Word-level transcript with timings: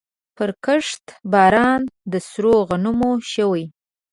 پرکښت 0.37 1.03
باران 1.31 1.81
د 2.11 2.13
سرو 2.29 2.55
غنمو 2.69 3.11
شوی 3.33 3.65